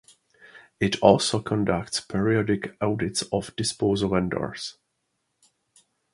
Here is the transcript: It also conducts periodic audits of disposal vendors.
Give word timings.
It 0.79 0.99
also 0.99 1.39
conducts 1.41 1.99
periodic 1.99 2.75
audits 2.81 3.21
of 3.31 3.55
disposal 3.55 4.09
vendors. 4.09 4.79